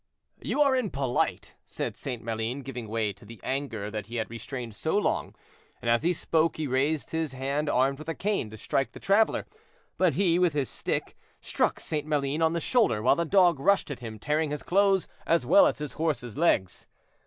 [0.41, 2.23] "You are impolite," said St.
[2.23, 5.35] Maline, giving way to the anger that he had restrained so long;
[5.79, 8.99] and as he spoke he raised his hand armed with a cane to strike the
[8.99, 9.45] traveler,
[9.99, 12.07] but he, with his stick, struck St.
[12.07, 15.67] Maline on the shoulder, while the dog rushed at him, tearing his clothes, as well
[15.67, 16.87] as his horse's legs.